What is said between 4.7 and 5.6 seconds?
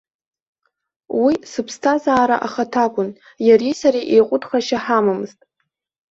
ҳамамызт.